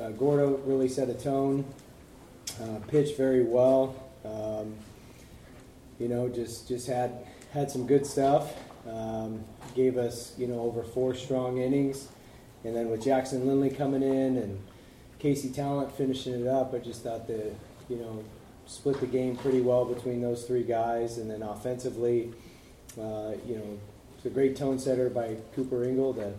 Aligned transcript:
uh, 0.00 0.10
Gordo 0.10 0.58
really 0.64 0.88
set 0.88 1.08
a 1.08 1.14
tone, 1.14 1.64
uh, 2.62 2.78
pitched 2.88 3.16
very 3.16 3.42
well. 3.42 3.94
Um, 4.24 4.74
you 5.98 6.08
know, 6.08 6.28
just 6.28 6.68
just 6.68 6.86
had 6.86 7.26
had 7.52 7.70
some 7.70 7.86
good 7.86 8.06
stuff. 8.06 8.54
Um, 8.88 9.44
gave 9.74 9.98
us 9.98 10.34
you 10.38 10.46
know 10.46 10.60
over 10.60 10.82
four 10.82 11.14
strong 11.14 11.58
innings, 11.58 12.08
and 12.64 12.74
then 12.74 12.90
with 12.90 13.02
Jackson 13.02 13.46
Lindley 13.46 13.70
coming 13.70 14.02
in 14.02 14.36
and 14.36 14.60
Casey 15.18 15.50
Tallent 15.50 15.92
finishing 15.92 16.34
it 16.34 16.46
up, 16.46 16.74
I 16.74 16.78
just 16.78 17.02
thought 17.02 17.26
that 17.26 17.54
you 17.88 17.96
know 17.96 18.22
split 18.66 19.00
the 19.00 19.06
game 19.06 19.36
pretty 19.36 19.60
well 19.60 19.84
between 19.84 20.20
those 20.20 20.44
three 20.44 20.62
guys, 20.62 21.18
and 21.18 21.30
then 21.30 21.42
offensively, 21.42 22.32
uh, 23.00 23.32
you 23.46 23.56
know, 23.56 23.78
it's 24.16 24.26
a 24.26 24.30
great 24.30 24.56
tone 24.56 24.78
setter 24.78 25.08
by 25.10 25.36
Cooper 25.54 25.84
Ingle 25.84 26.14
to 26.14 26.34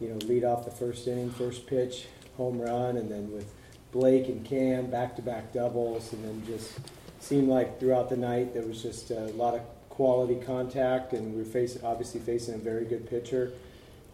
you 0.00 0.08
know 0.08 0.16
lead 0.26 0.44
off 0.44 0.64
the 0.64 0.70
first 0.70 1.06
inning, 1.06 1.30
first 1.30 1.66
pitch, 1.66 2.06
home 2.40 2.58
run, 2.58 2.96
and 2.96 3.10
then 3.10 3.30
with 3.30 3.52
Blake 3.92 4.28
and 4.28 4.42
Cam 4.44 4.86
back 4.86 5.14
to 5.16 5.22
back 5.22 5.52
doubles, 5.52 6.10
and 6.14 6.24
then 6.24 6.42
just 6.46 6.80
seemed 7.20 7.48
like 7.48 7.78
throughout 7.78 8.08
the 8.08 8.16
night 8.16 8.54
there 8.54 8.62
was 8.62 8.82
just 8.82 9.10
a 9.10 9.26
lot 9.42 9.54
of 9.54 9.60
quality 9.90 10.36
contact, 10.46 11.12
and 11.12 11.34
we 11.34 11.38
were 11.40 11.44
facing 11.44 11.84
obviously 11.84 12.18
facing 12.20 12.54
a 12.54 12.58
very 12.58 12.86
good 12.86 13.08
pitcher, 13.10 13.52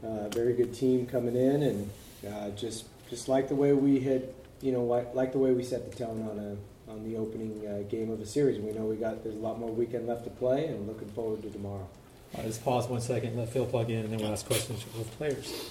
uh, 0.02 0.28
very 0.30 0.54
good 0.54 0.74
team 0.74 1.06
coming 1.06 1.36
in, 1.36 1.62
and 1.62 1.90
uh, 2.28 2.50
just 2.50 2.86
just 3.08 3.28
like 3.28 3.48
the 3.48 3.54
way 3.54 3.72
we 3.72 4.00
had, 4.00 4.24
you 4.60 4.72
know, 4.72 4.82
like, 4.82 5.14
like 5.14 5.30
the 5.30 5.38
way 5.38 5.52
we 5.52 5.62
set 5.62 5.88
the 5.88 5.96
tone 6.04 6.28
on 6.28 6.38
a 6.40 6.90
on 6.90 7.04
the 7.08 7.16
opening 7.16 7.64
uh, 7.64 7.88
game 7.88 8.10
of 8.10 8.20
a 8.20 8.26
series. 8.26 8.58
We 8.58 8.72
know 8.72 8.86
we 8.86 8.96
got 8.96 9.22
there's 9.22 9.36
a 9.36 9.38
lot 9.38 9.60
more 9.60 9.70
weekend 9.70 10.08
left 10.08 10.24
to 10.24 10.30
play, 10.30 10.66
and 10.66 10.88
looking 10.88 11.10
forward 11.10 11.42
to 11.42 11.50
tomorrow. 11.50 11.86
All 12.34 12.40
right, 12.40 12.46
just 12.46 12.64
pause 12.64 12.88
one 12.88 13.00
second, 13.00 13.36
let 13.36 13.50
Phil 13.50 13.66
plug 13.66 13.88
in, 13.88 14.00
and 14.00 14.12
then 14.12 14.18
we'll 14.18 14.32
ask 14.32 14.44
questions 14.44 14.84
of 14.98 15.08
players. 15.12 15.70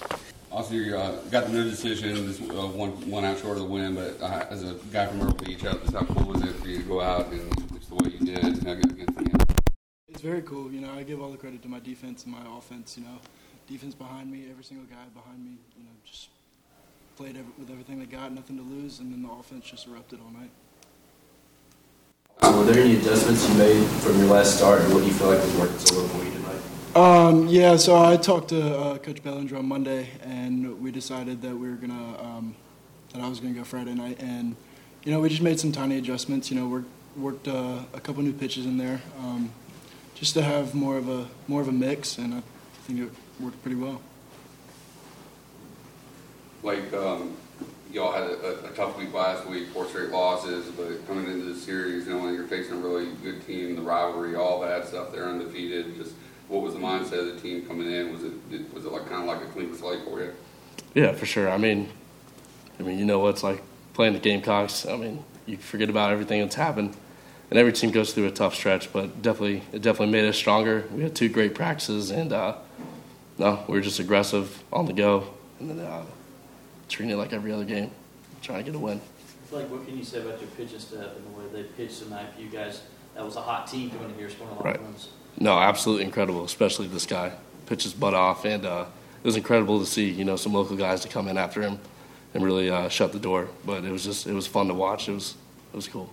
Also, 0.56 0.72
you 0.72 0.96
uh, 0.96 1.14
got 1.30 1.48
the 1.48 1.52
no 1.52 1.64
decision, 1.64 2.16
just 2.28 2.40
uh, 2.40 2.66
one 2.68 2.88
one 3.10 3.26
out 3.26 3.38
short 3.38 3.58
of 3.58 3.64
the 3.64 3.68
win. 3.68 3.94
But 3.94 4.18
uh, 4.22 4.46
as 4.48 4.62
a 4.62 4.72
guy 4.90 5.04
from 5.04 5.18
Myrtle 5.18 5.34
Beach, 5.34 5.60
how, 5.60 5.74
just 5.74 5.92
how 5.92 6.00
cool 6.00 6.32
was 6.32 6.42
it 6.42 6.54
for 6.54 6.68
you 6.68 6.78
to 6.78 6.82
go 6.84 7.02
out 7.02 7.26
and 7.26 7.74
just 7.74 7.90
the 7.90 7.96
way 7.96 8.08
you 8.08 8.24
did 8.24 8.38
against 8.38 8.62
the 8.62 9.44
It's 10.08 10.22
very 10.22 10.40
cool. 10.40 10.72
You 10.72 10.80
know, 10.80 10.94
I 10.94 11.02
give 11.02 11.20
all 11.20 11.30
the 11.30 11.36
credit 11.36 11.60
to 11.64 11.68
my 11.68 11.78
defense 11.80 12.24
and 12.24 12.32
my 12.32 12.40
offense. 12.56 12.96
You 12.96 13.04
know, 13.04 13.18
defense 13.68 13.94
behind 13.94 14.32
me, 14.32 14.46
every 14.50 14.64
single 14.64 14.86
guy 14.86 15.04
behind 15.12 15.44
me. 15.44 15.58
You 15.76 15.84
know, 15.84 15.90
just 16.06 16.30
played 17.18 17.36
every, 17.36 17.52
with 17.58 17.70
everything 17.70 17.98
they 17.98 18.06
got, 18.06 18.32
nothing 18.32 18.56
to 18.56 18.62
lose, 18.62 19.00
and 19.00 19.12
then 19.12 19.20
the 19.20 19.30
offense 19.30 19.66
just 19.66 19.86
erupted 19.86 20.20
all 20.24 20.32
night. 20.32 20.50
Were 22.56 22.64
there 22.64 22.82
any 22.82 22.96
adjustments 22.96 23.46
you 23.46 23.54
made 23.56 23.86
from 24.00 24.18
your 24.20 24.28
last 24.28 24.56
start, 24.56 24.80
or 24.80 24.94
what 24.94 25.00
do 25.00 25.04
you 25.04 25.12
feel 25.12 25.28
like 25.28 25.42
was 25.42 25.56
working 25.56 25.78
so 25.80 25.96
well 25.96 26.08
for 26.08 26.24
you 26.24 26.30
tonight? 26.30 26.35
Um, 26.96 27.46
yeah, 27.48 27.76
so 27.76 28.02
I 28.02 28.16
talked 28.16 28.48
to 28.48 28.78
uh, 28.78 28.96
Coach 28.96 29.22
Belanger 29.22 29.58
on 29.58 29.66
Monday, 29.66 30.08
and 30.22 30.80
we 30.80 30.90
decided 30.90 31.42
that 31.42 31.54
we 31.54 31.68
were 31.68 31.76
gonna 31.76 32.18
um, 32.18 32.54
that 33.12 33.20
I 33.20 33.28
was 33.28 33.38
gonna 33.38 33.52
go 33.52 33.64
Friday 33.64 33.92
night, 33.92 34.16
and 34.18 34.56
you 35.04 35.12
know 35.12 35.20
we 35.20 35.28
just 35.28 35.42
made 35.42 35.60
some 35.60 35.72
tiny 35.72 35.98
adjustments. 35.98 36.50
You 36.50 36.58
know, 36.58 36.66
worked 36.66 36.88
worked 37.14 37.48
uh, 37.48 37.80
a 37.92 38.00
couple 38.00 38.22
new 38.22 38.32
pitches 38.32 38.64
in 38.64 38.78
there, 38.78 39.02
um, 39.18 39.50
just 40.14 40.32
to 40.34 40.42
have 40.42 40.74
more 40.74 40.96
of 40.96 41.10
a 41.10 41.26
more 41.48 41.60
of 41.60 41.68
a 41.68 41.72
mix, 41.72 42.16
and 42.16 42.32
I 42.32 42.40
think 42.86 43.00
it 43.00 43.10
worked 43.40 43.60
pretty 43.60 43.76
well. 43.76 44.00
Like 46.62 46.94
um, 46.94 47.36
y'all 47.92 48.12
had 48.12 48.22
a, 48.22 48.64
a, 48.64 48.70
tough 48.70 48.96
week 48.96 49.12
last 49.12 49.46
week, 49.46 49.68
four 49.68 49.86
straight 49.86 50.08
losses, 50.08 50.70
but 50.70 51.06
coming 51.06 51.30
into 51.30 51.44
the 51.44 51.60
series, 51.60 52.06
you 52.06 52.14
knowing 52.14 52.32
you're 52.32 52.48
facing 52.48 52.72
a 52.72 52.78
really 52.78 53.12
good 53.22 53.46
team, 53.46 53.76
the 53.76 53.82
rivalry, 53.82 54.34
all 54.34 54.62
that 54.62 54.88
stuff, 54.88 55.12
they're 55.12 55.28
undefeated. 55.28 55.94
Just 55.98 56.14
what 56.48 56.62
was 56.62 56.74
the 56.74 56.80
mindset 56.80 57.28
of 57.28 57.34
the 57.34 57.40
team 57.40 57.66
coming 57.66 57.90
in? 57.90 58.12
Was 58.12 58.24
it 58.24 58.72
was 58.72 58.84
it 58.84 58.92
like 58.92 59.08
kind 59.08 59.22
of 59.22 59.26
like 59.26 59.42
a 59.42 59.50
clean 59.50 59.74
slate 59.74 60.04
for 60.04 60.22
you? 60.22 60.32
Yeah, 60.94 61.12
for 61.12 61.26
sure. 61.26 61.50
I 61.50 61.56
mean, 61.56 61.88
I 62.78 62.82
mean, 62.82 62.98
you 62.98 63.04
know 63.04 63.18
what 63.18 63.30
it's 63.30 63.42
like 63.42 63.62
playing 63.94 64.12
the 64.12 64.18
Gamecocks. 64.18 64.86
I 64.86 64.96
mean, 64.96 65.24
you 65.46 65.56
forget 65.56 65.90
about 65.90 66.12
everything 66.12 66.40
that's 66.40 66.54
happened, 66.54 66.96
and 67.50 67.58
every 67.58 67.72
team 67.72 67.90
goes 67.90 68.12
through 68.12 68.26
a 68.26 68.30
tough 68.30 68.54
stretch. 68.54 68.92
But 68.92 69.22
definitely, 69.22 69.62
it 69.72 69.82
definitely 69.82 70.12
made 70.12 70.28
us 70.28 70.36
stronger. 70.36 70.84
We 70.92 71.02
had 71.02 71.14
two 71.14 71.28
great 71.28 71.54
practices, 71.54 72.10
and 72.10 72.32
uh, 72.32 72.56
no, 73.38 73.64
we 73.68 73.74
were 73.74 73.82
just 73.82 73.98
aggressive 73.98 74.62
on 74.72 74.86
the 74.86 74.92
go, 74.92 75.34
and 75.58 75.70
then 75.70 75.80
uh, 75.80 76.04
treating 76.88 77.12
it 77.12 77.16
like 77.16 77.32
every 77.32 77.52
other 77.52 77.64
game, 77.64 77.90
trying 78.42 78.64
to 78.64 78.70
get 78.70 78.76
a 78.76 78.78
win. 78.78 79.00
Like, 79.50 79.70
what 79.70 79.86
can 79.86 79.96
you 79.96 80.04
say 80.04 80.20
about 80.20 80.40
your 80.40 80.50
pitching 80.50 80.78
staff 80.78 81.16
and 81.16 81.24
the 81.24 81.38
way 81.38 81.44
they 81.52 81.62
pitched 81.62 82.02
tonight 82.02 82.26
for 82.34 82.40
you 82.40 82.48
guys? 82.48 82.82
That 83.14 83.24
was 83.24 83.36
a 83.36 83.40
hot 83.40 83.66
team 83.66 83.90
coming 83.90 84.10
in 84.10 84.16
here, 84.16 84.28
scoring 84.28 84.52
a 84.52 84.56
lot 84.56 84.64
right. 84.64 84.76
of 84.76 84.82
runs. 84.82 85.08
No, 85.38 85.58
absolutely 85.58 86.04
incredible, 86.04 86.44
especially 86.44 86.86
this 86.86 87.06
guy. 87.06 87.32
Pitched 87.66 87.82
his 87.82 87.92
butt 87.92 88.14
off, 88.14 88.44
and 88.44 88.64
uh, 88.64 88.86
it 89.22 89.26
was 89.26 89.36
incredible 89.36 89.80
to 89.80 89.86
see, 89.86 90.10
you 90.10 90.24
know, 90.24 90.36
some 90.36 90.52
local 90.52 90.76
guys 90.76 91.00
to 91.02 91.08
come 91.08 91.28
in 91.28 91.36
after 91.36 91.60
him 91.60 91.78
and 92.32 92.44
really 92.44 92.70
uh, 92.70 92.88
shut 92.88 93.12
the 93.12 93.18
door. 93.18 93.48
But 93.64 93.84
it 93.84 93.90
was 93.90 94.04
just, 94.04 94.26
it 94.26 94.32
was 94.32 94.46
fun 94.46 94.68
to 94.68 94.74
watch. 94.74 95.08
It 95.08 95.12
was, 95.12 95.34
it 95.72 95.76
was 95.76 95.88
cool. 95.88 96.10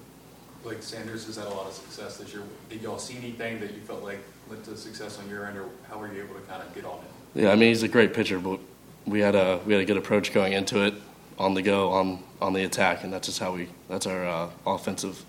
Blake 0.64 0.82
Sanders 0.82 1.26
has 1.26 1.36
had 1.36 1.48
a 1.48 1.50
lot 1.50 1.68
of 1.68 1.74
success 1.74 2.18
this 2.18 2.34
year. 2.34 2.44
Did 2.70 2.82
y'all 2.82 2.98
see 2.98 3.18
anything 3.18 3.60
that 3.60 3.74
you 3.74 3.82
felt 3.82 4.04
like 4.04 4.20
led 4.50 4.64
to 4.64 4.78
success 4.78 5.20
on 5.20 5.30
your 5.30 5.46
end, 5.46 5.58
or 5.58 5.70
how 5.90 6.00
were 6.00 6.12
you 6.12 6.24
able 6.24 6.36
to 6.36 6.42
kind 6.42 6.62
of 6.62 6.74
get 6.74 6.86
on 6.86 7.00
it? 7.00 7.42
Yeah, 7.42 7.52
I 7.52 7.56
mean, 7.56 7.70
he's 7.70 7.84
a 7.84 7.88
great 7.88 8.14
pitcher, 8.14 8.40
but 8.40 8.60
we 9.06 9.20
had 9.20 9.36
a 9.36 9.60
we 9.66 9.74
had 9.74 9.82
a 9.82 9.86
good 9.86 9.98
approach 9.98 10.34
going 10.34 10.54
into 10.54 10.86
it, 10.86 10.94
on 11.38 11.54
the 11.54 11.62
go, 11.62 11.92
on 11.92 12.24
on 12.42 12.54
the 12.54 12.64
attack, 12.64 13.04
and 13.04 13.12
that's 13.12 13.28
just 13.28 13.40
how 13.40 13.54
we 13.54 13.68
that's 13.90 14.08
our 14.08 14.26
uh, 14.26 14.50
offensive 14.66 15.24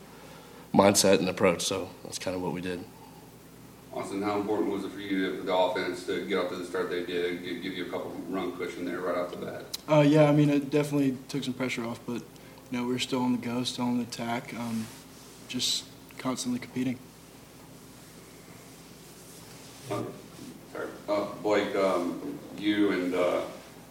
mindset 0.72 1.19
and 1.19 1.28
approach. 1.28 1.62
So 1.62 1.88
that's 2.04 2.19
kind 2.19 2.37
of 2.37 2.43
what 2.43 2.53
we 2.53 2.60
did. 2.60 2.84
Austin, 3.94 4.22
how 4.22 4.41
important 4.41 4.72
was 4.72 4.84
it 4.84 4.91
for 4.91 4.99
you, 4.99 5.41
the 5.43 5.55
offense, 5.55 6.05
to 6.06 6.27
get 6.27 6.38
off 6.38 6.49
to 6.49 6.56
the 6.56 6.65
start 6.65 6.91
they 6.91 7.05
did, 7.05 7.44
give, 7.44 7.62
give 7.62 7.75
you 7.75 7.87
a 7.87 7.88
couple 7.88 8.10
run 8.28 8.50
cushion 8.56 8.84
there 8.84 9.00
right 9.00 9.16
off 9.16 9.31
the 9.31 9.37
bat? 9.37 9.65
Uh, 9.88 10.00
yeah, 10.00 10.28
I 10.28 10.32
mean, 10.32 10.50
it 10.50 10.69
definitely 10.69 11.16
took 11.28 11.44
some 11.44 11.55
pressure 11.55 11.84
off, 11.84 12.00
but 12.04 12.22
you 12.71 12.78
know, 12.78 12.83
we 12.84 12.93
were 12.93 12.99
still 12.99 13.22
on 13.22 13.33
the 13.33 13.38
go, 13.38 13.62
still 13.62 13.84
on 13.84 13.99
the 13.99 14.03
attack, 14.03 14.53
um, 14.54 14.88
just 15.47 15.84
constantly 16.19 16.59
competing. 16.59 16.99
Uh, 19.93 20.03
sorry. 20.72 20.88
Uh, 21.09 21.27
Blake, 21.41 21.77
um, 21.77 22.38
you 22.59 22.91
and, 22.91 23.15
uh, 23.15 23.43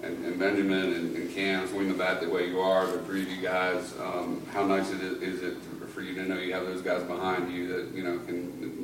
and, 0.02 0.26
and 0.26 0.38
Benjamin 0.38 0.94
and, 0.96 1.16
and 1.16 1.34
Cam 1.34 1.66
swing 1.70 1.88
the 1.88 1.94
bat 1.94 2.20
the 2.20 2.30
way 2.30 2.50
you 2.50 2.60
are, 2.60 2.88
the 2.88 3.00
three 3.04 3.22
of 3.22 3.30
you 3.30 3.42
guys. 3.42 3.94
Um, 4.02 4.46
how 4.52 4.66
nice 4.66 4.92
it 4.92 5.00
is, 5.00 5.22
is 5.22 5.44
it 5.44 5.58
for 5.94 6.02
you 6.02 6.16
to 6.16 6.24
know 6.24 6.40
you 6.40 6.54
have 6.54 6.66
those 6.66 6.82
guys 6.82 7.04
behind 7.04 7.54
you 7.54 7.68
that 7.68 7.96
you 7.96 8.04
know 8.04 8.18
can 8.26 8.83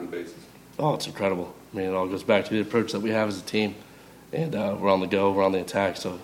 you 0.00 0.06
know, 0.06 0.10
move 0.10 0.20
you 0.20 0.24
around 0.24 0.26
the 0.26 0.30
bases? 0.30 0.44
Oh, 0.78 0.94
it's 0.94 1.06
incredible. 1.06 1.54
I 1.72 1.76
mean, 1.76 1.86
it 1.86 1.94
all 1.94 2.08
goes 2.08 2.22
back 2.22 2.44
to 2.46 2.50
the 2.50 2.60
approach 2.60 2.92
that 2.92 3.00
we 3.00 3.10
have 3.10 3.28
as 3.28 3.38
a 3.38 3.44
team, 3.44 3.74
and 4.32 4.54
uh, 4.54 4.76
we're 4.78 4.90
on 4.90 5.00
the 5.00 5.06
go, 5.06 5.32
we're 5.32 5.44
on 5.44 5.52
the 5.52 5.60
attack. 5.60 5.96
So 5.96 6.18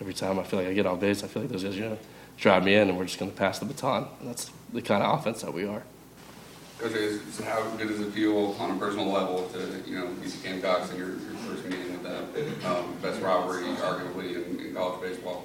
every 0.00 0.14
time 0.14 0.38
I 0.38 0.44
feel 0.44 0.58
like 0.58 0.68
I 0.68 0.74
get 0.74 0.86
on 0.86 0.98
base, 0.98 1.22
I 1.22 1.28
feel 1.28 1.42
like 1.42 1.50
those 1.50 1.64
guys 1.64 1.76
are 1.76 1.80
going 1.80 1.96
to 1.96 2.02
drive 2.36 2.64
me 2.64 2.74
in, 2.74 2.88
and 2.88 2.98
we're 2.98 3.04
just 3.04 3.18
going 3.18 3.30
to 3.30 3.36
pass 3.36 3.58
the 3.58 3.66
baton. 3.66 4.08
And 4.20 4.28
that's 4.28 4.50
the 4.72 4.82
kind 4.82 5.02
of 5.02 5.18
offense 5.18 5.42
that 5.42 5.52
we 5.52 5.64
are. 5.64 5.82
Coach, 6.78 6.92
how 7.44 7.62
good 7.76 7.88
does 7.88 8.00
it 8.00 8.10
feel 8.12 8.56
on 8.58 8.70
a 8.70 8.78
personal 8.78 9.06
level 9.06 9.46
to 9.48 9.82
you 9.86 9.98
know 9.98 10.06
beat 10.22 10.30
the 10.30 10.48
Gamecocks 10.48 10.90
in 10.92 10.96
your, 10.96 11.08
your 11.08 11.34
first 11.46 11.64
meeting 11.66 11.92
with 11.92 12.02
them? 12.02 12.26
Um, 12.64 12.96
best 13.02 13.20
rivalry, 13.20 13.64
arguably, 13.64 14.34
in, 14.34 14.58
in 14.58 14.74
college 14.74 15.02
baseball. 15.02 15.44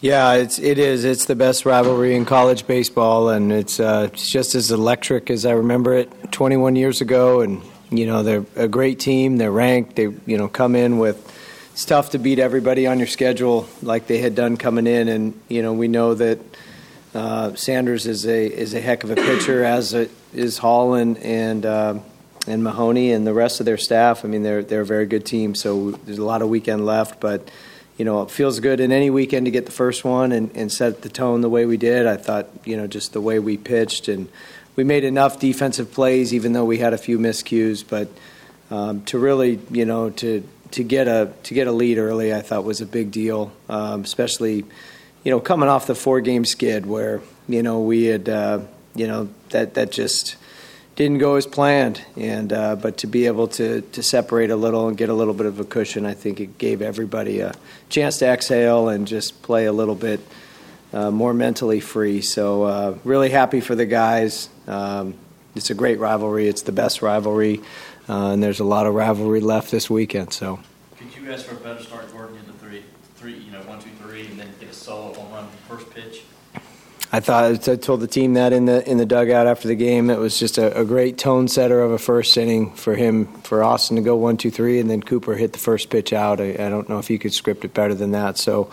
Yeah, 0.00 0.34
it's 0.34 0.58
it 0.58 0.78
is. 0.78 1.04
It's 1.04 1.24
the 1.24 1.34
best 1.34 1.64
rivalry 1.64 2.14
in 2.14 2.26
college 2.26 2.66
baseball, 2.66 3.30
and 3.30 3.50
it's 3.50 3.80
uh, 3.80 4.10
it's 4.12 4.28
just 4.28 4.54
as 4.54 4.70
electric 4.70 5.30
as 5.30 5.46
I 5.46 5.52
remember 5.52 5.94
it 5.94 6.32
21 6.32 6.76
years 6.76 7.00
ago. 7.00 7.40
And 7.40 7.62
you 7.90 8.06
know, 8.06 8.22
they're 8.22 8.44
a 8.56 8.68
great 8.68 9.00
team. 9.00 9.38
They're 9.38 9.50
ranked. 9.50 9.96
They 9.96 10.08
you 10.26 10.36
know 10.36 10.48
come 10.48 10.76
in 10.76 10.98
with. 10.98 11.32
It's 11.72 11.84
tough 11.84 12.10
to 12.10 12.18
beat 12.18 12.38
everybody 12.38 12.86
on 12.86 12.98
your 12.98 13.06
schedule 13.06 13.68
like 13.82 14.06
they 14.06 14.18
had 14.18 14.34
done 14.34 14.58
coming 14.58 14.86
in, 14.86 15.08
and 15.08 15.40
you 15.48 15.62
know 15.62 15.72
we 15.72 15.88
know 15.88 16.12
that 16.12 16.40
uh, 17.14 17.54
Sanders 17.54 18.06
is 18.06 18.26
a 18.26 18.46
is 18.46 18.74
a 18.74 18.80
heck 18.80 19.02
of 19.02 19.10
a 19.10 19.16
pitcher, 19.16 19.64
as 19.64 19.94
a, 19.94 20.10
is 20.34 20.58
Hall 20.58 20.92
and 20.92 21.16
and 21.18 21.64
uh, 21.64 21.98
and 22.46 22.62
Mahoney 22.62 23.12
and 23.12 23.26
the 23.26 23.34
rest 23.34 23.60
of 23.60 23.66
their 23.66 23.78
staff. 23.78 24.26
I 24.26 24.28
mean, 24.28 24.42
they're 24.42 24.62
they're 24.62 24.82
a 24.82 24.86
very 24.86 25.06
good 25.06 25.24
team. 25.24 25.54
So 25.54 25.92
there's 25.92 26.18
a 26.18 26.24
lot 26.24 26.42
of 26.42 26.50
weekend 26.50 26.84
left, 26.84 27.18
but 27.18 27.50
you 27.96 28.04
know, 28.04 28.22
it 28.22 28.30
feels 28.30 28.60
good 28.60 28.80
in 28.80 28.92
any 28.92 29.08
weekend 29.08 29.46
to 29.46 29.50
get 29.50 29.66
the 29.66 29.72
first 29.72 30.04
one 30.04 30.32
and, 30.32 30.54
and 30.54 30.70
set 30.70 31.02
the 31.02 31.08
tone 31.08 31.40
the 31.40 31.48
way 31.48 31.64
we 31.64 31.76
did. 31.76 32.06
I 32.06 32.16
thought, 32.16 32.48
you 32.64 32.76
know, 32.76 32.86
just 32.86 33.12
the 33.12 33.20
way 33.20 33.38
we 33.38 33.56
pitched 33.56 34.08
and 34.08 34.28
we 34.76 34.84
made 34.84 35.04
enough 35.04 35.40
defensive 35.40 35.92
plays, 35.92 36.34
even 36.34 36.52
though 36.52 36.64
we 36.64 36.78
had 36.78 36.92
a 36.92 36.98
few 36.98 37.18
miscues. 37.18 37.82
But 37.88 38.08
um, 38.70 39.02
to 39.04 39.18
really, 39.18 39.60
you 39.70 39.86
know, 39.86 40.10
to 40.10 40.46
to 40.72 40.84
get 40.84 41.08
a 41.08 41.32
to 41.44 41.54
get 41.54 41.66
a 41.66 41.72
lead 41.72 41.96
early, 41.96 42.34
I 42.34 42.42
thought 42.42 42.64
was 42.64 42.82
a 42.82 42.86
big 42.86 43.10
deal, 43.10 43.52
um, 43.68 44.02
especially, 44.02 44.64
you 45.24 45.30
know, 45.30 45.40
coming 45.40 45.68
off 45.68 45.86
the 45.86 45.94
four 45.94 46.20
game 46.20 46.44
skid 46.44 46.84
where 46.84 47.22
you 47.48 47.62
know 47.62 47.80
we 47.80 48.04
had, 48.04 48.28
uh, 48.28 48.60
you 48.94 49.06
know, 49.06 49.30
that 49.50 49.74
that 49.74 49.90
just 49.90 50.36
didn't 50.96 51.18
go 51.18 51.36
as 51.36 51.46
planned. 51.46 52.02
And 52.16 52.52
uh, 52.52 52.76
but 52.76 52.98
to 52.98 53.06
be 53.06 53.26
able 53.26 53.48
to 53.48 53.82
to 53.82 54.02
separate 54.02 54.50
a 54.50 54.56
little 54.56 54.88
and 54.88 54.96
get 54.96 55.08
a 55.08 55.14
little 55.14 55.34
bit 55.34 55.46
of 55.46 55.60
a 55.60 55.64
cushion, 55.64 56.04
I 56.04 56.14
think 56.14 56.40
it 56.40 56.58
gave 56.58 56.82
everybody 56.82 57.40
a 57.40 57.54
chance 57.88 58.18
to 58.18 58.26
exhale 58.26 58.88
and 58.88 59.06
just 59.06 59.42
play 59.42 59.66
a 59.66 59.72
little 59.72 59.94
bit 59.94 60.20
uh, 60.92 61.10
more 61.10 61.34
mentally 61.34 61.80
free. 61.80 62.22
So 62.22 62.64
uh, 62.64 62.98
really 63.04 63.30
happy 63.30 63.60
for 63.60 63.74
the 63.74 63.86
guys. 63.86 64.48
Um, 64.66 65.14
it's 65.54 65.70
a 65.70 65.74
great 65.74 65.98
rivalry. 65.98 66.48
It's 66.48 66.62
the 66.62 66.72
best 66.72 67.00
rivalry, 67.00 67.60
uh, 68.08 68.32
and 68.32 68.42
there's 68.42 68.60
a 68.60 68.64
lot 68.64 68.86
of 68.86 68.94
rivalry 68.94 69.40
left 69.40 69.70
this 69.70 69.88
weekend. 69.88 70.32
So. 70.32 70.58
Could 70.98 71.14
you 71.16 71.32
ask 71.32 71.46
for 71.46 71.54
a 71.54 71.58
better 71.58 71.82
start 71.82 72.12
working 72.14 72.40
the 72.46 72.52
three, 72.54 72.82
three, 73.16 73.34
you 73.34 73.50
know, 73.52 73.60
one, 73.62 73.80
two, 73.80 73.90
three 74.02 74.26
and 74.26 74.38
then 74.38 74.48
get 74.60 74.70
a 74.70 74.72
solo 74.72 75.14
home 75.14 75.32
run 75.32 75.48
first 75.68 75.88
pitch. 75.90 76.24
I 77.12 77.20
thought 77.20 77.68
I 77.68 77.76
told 77.76 78.00
the 78.00 78.08
team 78.08 78.34
that 78.34 78.52
in 78.52 78.64
the 78.64 78.88
in 78.88 78.98
the 78.98 79.06
dugout 79.06 79.46
after 79.46 79.68
the 79.68 79.76
game. 79.76 80.10
It 80.10 80.18
was 80.18 80.38
just 80.38 80.58
a, 80.58 80.80
a, 80.80 80.84
great 80.84 81.18
tone 81.18 81.46
setter 81.46 81.80
of 81.80 81.92
a 81.92 81.98
first 81.98 82.36
inning 82.36 82.74
for 82.74 82.96
him, 82.96 83.26
for 83.42 83.62
Austin 83.62 83.96
to 83.96 84.02
go 84.02 84.16
one, 84.16 84.36
two, 84.36 84.50
three, 84.50 84.80
and 84.80 84.90
then 84.90 85.02
Cooper 85.02 85.34
hit 85.34 85.52
the 85.52 85.60
first 85.60 85.88
pitch 85.88 86.12
out. 86.12 86.40
I, 86.40 86.50
I 86.54 86.68
don't 86.68 86.88
know 86.88 86.98
if 86.98 87.08
you 87.08 87.18
could 87.18 87.32
script 87.32 87.64
it 87.64 87.72
better 87.72 87.94
than 87.94 88.10
that. 88.10 88.38
So 88.38 88.70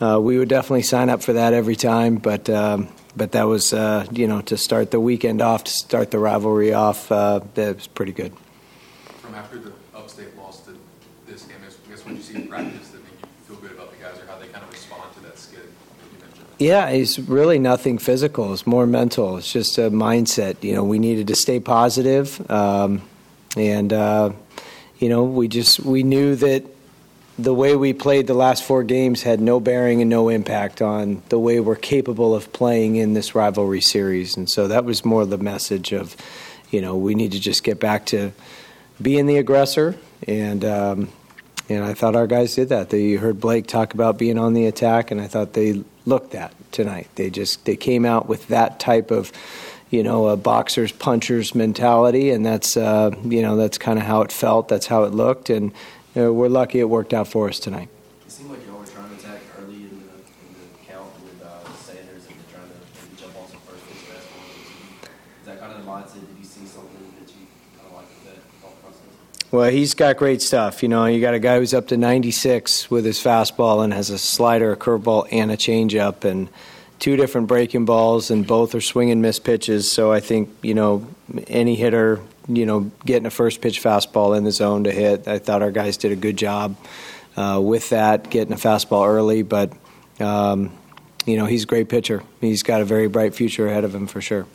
uh, 0.00 0.18
we 0.22 0.38
would 0.38 0.48
definitely 0.48 0.82
sign 0.82 1.10
up 1.10 1.22
for 1.22 1.34
that 1.34 1.52
every 1.52 1.76
time. 1.76 2.16
But 2.16 2.48
um, 2.48 2.88
but 3.14 3.32
that 3.32 3.44
was 3.44 3.74
uh, 3.74 4.06
you 4.10 4.26
know 4.26 4.40
to 4.42 4.56
start 4.56 4.90
the 4.90 5.00
weekend 5.00 5.42
off, 5.42 5.64
to 5.64 5.70
start 5.70 6.10
the 6.10 6.18
rivalry 6.18 6.72
off. 6.72 7.12
Uh, 7.12 7.40
that 7.54 7.76
was 7.76 7.86
pretty 7.88 8.12
good. 8.12 8.32
From 9.20 9.34
after 9.34 9.58
the 9.58 9.72
upstate 9.94 10.34
loss 10.38 10.60
to 10.60 10.74
this 11.26 11.42
game, 11.42 11.58
I 11.60 11.90
guess 11.90 12.06
when 12.06 12.16
you 12.16 12.22
see 12.22 12.40
practice 12.40 12.88
that 12.88 13.04
made 13.04 13.20
you 13.20 13.28
feel 13.46 13.56
good 13.56 13.72
about 13.72 13.90
the 13.90 14.02
guys 14.02 14.18
or 14.18 14.26
how 14.26 14.38
they 14.38 14.46
kind 14.46 14.64
of 14.64 14.72
respond 14.72 15.12
to 15.16 15.20
that 15.20 15.38
skid. 15.38 15.60
Yeah, 16.58 16.88
it's 16.88 17.18
really 17.18 17.58
nothing 17.58 17.98
physical. 17.98 18.54
It's 18.54 18.66
more 18.66 18.86
mental. 18.86 19.36
It's 19.36 19.52
just 19.52 19.76
a 19.76 19.90
mindset. 19.90 20.62
You 20.64 20.74
know, 20.74 20.84
we 20.84 20.98
needed 20.98 21.26
to 21.26 21.34
stay 21.34 21.60
positive, 21.60 22.50
um, 22.50 23.02
and 23.58 23.92
uh, 23.92 24.32
you 24.98 25.10
know, 25.10 25.24
we 25.24 25.48
just 25.48 25.80
we 25.80 26.02
knew 26.02 26.34
that 26.36 26.64
the 27.38 27.52
way 27.52 27.76
we 27.76 27.92
played 27.92 28.26
the 28.26 28.34
last 28.34 28.64
four 28.64 28.82
games 28.84 29.22
had 29.22 29.38
no 29.38 29.60
bearing 29.60 30.00
and 30.00 30.08
no 30.08 30.30
impact 30.30 30.80
on 30.80 31.22
the 31.28 31.38
way 31.38 31.60
we're 31.60 31.76
capable 31.76 32.34
of 32.34 32.50
playing 32.54 32.96
in 32.96 33.12
this 33.12 33.34
rivalry 33.34 33.82
series. 33.82 34.38
And 34.38 34.48
so 34.48 34.68
that 34.68 34.86
was 34.86 35.04
more 35.04 35.26
the 35.26 35.36
message 35.36 35.92
of, 35.92 36.16
you 36.70 36.80
know, 36.80 36.96
we 36.96 37.14
need 37.14 37.32
to 37.32 37.40
just 37.40 37.64
get 37.64 37.78
back 37.78 38.06
to 38.06 38.32
being 39.02 39.26
the 39.26 39.36
aggressor 39.36 39.94
and. 40.26 40.64
Um, 40.64 41.08
and 41.68 41.84
I 41.84 41.94
thought 41.94 42.14
our 42.14 42.26
guys 42.26 42.54
did 42.54 42.68
that. 42.68 42.90
They 42.90 43.14
heard 43.14 43.40
Blake 43.40 43.66
talk 43.66 43.94
about 43.94 44.18
being 44.18 44.38
on 44.38 44.54
the 44.54 44.66
attack, 44.66 45.10
and 45.10 45.20
I 45.20 45.26
thought 45.26 45.52
they 45.52 45.82
looked 46.04 46.30
that 46.32 46.54
tonight. 46.72 47.08
They 47.16 47.30
just 47.30 47.64
they 47.64 47.76
came 47.76 48.04
out 48.04 48.28
with 48.28 48.48
that 48.48 48.78
type 48.78 49.10
of, 49.10 49.32
you 49.90 50.02
know, 50.02 50.28
a 50.28 50.36
boxers 50.36 50.92
punchers 50.92 51.54
mentality, 51.54 52.30
and 52.30 52.46
that's 52.46 52.76
uh, 52.76 53.10
you 53.24 53.42
know 53.42 53.56
that's 53.56 53.78
kind 53.78 53.98
of 53.98 54.04
how 54.04 54.22
it 54.22 54.30
felt. 54.30 54.68
That's 54.68 54.86
how 54.86 55.04
it 55.04 55.12
looked, 55.12 55.50
and 55.50 55.72
you 56.14 56.22
know, 56.22 56.32
we're 56.32 56.48
lucky 56.48 56.78
it 56.78 56.88
worked 56.88 57.12
out 57.12 57.28
for 57.28 57.48
us 57.48 57.58
tonight. 57.58 57.88
It 58.24 58.30
seemed 58.30 58.50
like 58.50 58.64
y'all 58.66 58.78
were 58.78 58.86
trying 58.86 59.08
to 59.10 59.16
attack 59.16 59.40
early 59.60 59.74
in 59.74 59.90
the, 59.90 60.86
count 60.86 61.10
with 61.22 61.42
uh, 61.42 61.64
Sanders 61.74 62.26
and 62.26 62.38
trying 62.52 62.70
to 62.70 63.22
jump 63.22 63.36
on 63.36 63.48
some 63.48 63.60
first 63.66 63.84
pitch 63.88 64.06
fastball. 64.06 65.10
Is 65.40 65.46
that 65.46 65.60
kind 65.60 65.72
of 65.72 65.84
the 65.84 65.90
mindset? 65.90 66.26
Did 66.26 66.38
you 66.38 66.44
see 66.44 66.64
something 66.64 67.12
that 67.18 67.28
you 67.28 67.46
kind 67.76 67.90
of 67.90 67.92
liked 67.96 68.10
with 68.14 68.34
that 68.34 68.42
thought 68.62 68.80
process? 68.82 69.45
Well, 69.56 69.70
he's 69.70 69.94
got 69.94 70.18
great 70.18 70.42
stuff. 70.42 70.82
You 70.82 70.90
know, 70.90 71.06
you 71.06 71.18
got 71.18 71.32
a 71.32 71.38
guy 71.38 71.58
who's 71.58 71.72
up 71.72 71.88
to 71.88 71.96
96 71.96 72.90
with 72.90 73.06
his 73.06 73.18
fastball 73.18 73.82
and 73.82 73.90
has 73.90 74.10
a 74.10 74.18
slider, 74.18 74.72
a 74.72 74.76
curveball, 74.76 75.28
and 75.32 75.50
a 75.50 75.56
changeup, 75.56 76.26
and 76.26 76.50
two 76.98 77.16
different 77.16 77.46
breaking 77.46 77.86
balls, 77.86 78.30
and 78.30 78.46
both 78.46 78.74
are 78.74 78.82
swing 78.82 79.10
and 79.10 79.22
miss 79.22 79.38
pitches. 79.38 79.90
So 79.90 80.12
I 80.12 80.20
think 80.20 80.50
you 80.60 80.74
know 80.74 81.08
any 81.46 81.74
hitter, 81.74 82.20
you 82.48 82.66
know, 82.66 82.90
getting 83.06 83.24
a 83.24 83.30
first 83.30 83.62
pitch 83.62 83.82
fastball 83.82 84.36
in 84.36 84.44
the 84.44 84.52
zone 84.52 84.84
to 84.84 84.92
hit. 84.92 85.26
I 85.26 85.38
thought 85.38 85.62
our 85.62 85.70
guys 85.70 85.96
did 85.96 86.12
a 86.12 86.16
good 86.16 86.36
job 86.36 86.76
uh, 87.38 87.58
with 87.62 87.88
that, 87.88 88.28
getting 88.28 88.52
a 88.52 88.56
fastball 88.56 89.08
early. 89.08 89.40
But 89.40 89.72
um, 90.20 90.70
you 91.24 91.38
know, 91.38 91.46
he's 91.46 91.62
a 91.62 91.66
great 91.66 91.88
pitcher. 91.88 92.22
He's 92.42 92.62
got 92.62 92.82
a 92.82 92.84
very 92.84 93.08
bright 93.08 93.34
future 93.34 93.66
ahead 93.66 93.84
of 93.84 93.94
him 93.94 94.06
for 94.06 94.20
sure. 94.20 94.46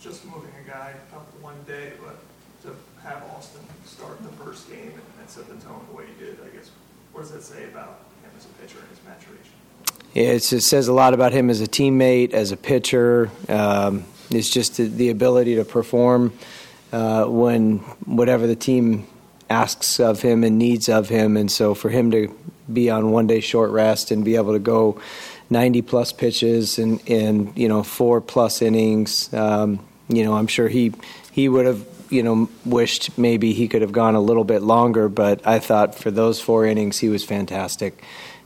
Just 0.00 0.24
moving 0.24 0.52
a 0.64 0.66
guy 0.66 0.94
up 1.14 1.26
one 1.42 1.62
day, 1.66 1.92
but 2.02 2.16
to 2.62 2.74
have 3.06 3.22
Austin 3.36 3.58
start 3.98 4.22
the 4.22 4.44
first 4.44 4.70
game 4.70 4.92
and 5.18 5.28
set 5.28 5.48
the 5.48 5.56
tone 5.66 5.84
the 5.90 5.96
way 5.96 6.04
he 6.06 6.24
did, 6.24 6.38
I 6.44 6.54
guess, 6.56 6.70
what 7.12 7.22
does 7.22 7.32
that 7.32 7.42
say 7.42 7.64
about 7.64 8.00
him 8.22 8.30
as 8.36 8.44
a 8.44 8.48
pitcher 8.60 8.78
and 8.78 8.88
his 8.88 9.00
maturation? 9.04 9.52
It's, 9.82 9.97
it 10.14 10.42
says 10.42 10.88
a 10.88 10.92
lot 10.92 11.14
about 11.14 11.32
him 11.32 11.50
as 11.50 11.60
a 11.60 11.66
teammate, 11.66 12.32
as 12.32 12.52
a 12.52 12.56
pitcher. 12.56 13.30
Um, 13.48 14.04
it's 14.30 14.50
just 14.50 14.76
the, 14.76 14.84
the, 14.84 15.10
ability 15.10 15.56
to 15.56 15.64
perform 15.64 16.32
uh, 16.92 17.24
when 17.24 17.78
whatever 18.04 18.46
the 18.46 18.56
team 18.56 19.06
asks 19.50 20.00
of 20.00 20.20
him 20.22 20.44
and 20.44 20.58
needs 20.58 20.88
of 20.88 21.08
him. 21.08 21.36
And 21.36 21.50
so 21.50 21.74
for 21.74 21.88
him 21.88 22.10
to 22.10 22.34
be 22.70 22.90
on 22.90 23.10
one 23.10 23.26
day 23.26 23.40
short 23.40 23.70
rest 23.70 24.10
and 24.10 24.24
be 24.24 24.36
able 24.36 24.52
to 24.52 24.58
go 24.58 25.00
90 25.50 25.82
plus 25.82 26.12
pitches 26.12 26.78
and, 26.78 27.00
and 27.08 27.56
you 27.56 27.68
know 27.68 27.82
four 27.82 28.20
plus 28.20 28.60
innings, 28.60 29.32
um, 29.32 29.80
you 30.08 30.24
know 30.24 30.34
I'm 30.34 30.46
sure 30.46 30.68
he 30.68 30.92
he 31.32 31.48
would 31.48 31.64
have 31.64 31.86
you 32.10 32.22
know 32.22 32.48
wished 32.66 33.16
maybe 33.16 33.52
he 33.54 33.68
could 33.68 33.80
have 33.80 33.92
gone 33.92 34.14
a 34.14 34.20
little 34.20 34.44
bit 34.44 34.62
longer. 34.62 35.08
But 35.08 35.46
I 35.46 35.58
thought 35.58 35.94
for 35.94 36.10
those 36.10 36.40
four 36.40 36.66
innings 36.66 36.98
he 36.98 37.08
was 37.08 37.24
fantastic, 37.24 38.02